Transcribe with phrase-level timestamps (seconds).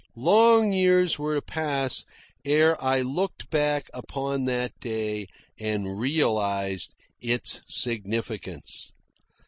[0.17, 2.05] Long years were to pass
[2.43, 5.27] ere I looked back upon that day
[5.59, 8.91] and realised its significance.